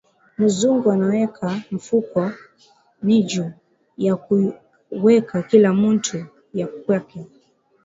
[0.39, 2.21] Muzungu anaweka mufuko
[3.05, 3.45] niju
[4.05, 6.19] yakuweka kila mutu
[6.59, 7.19] yakwake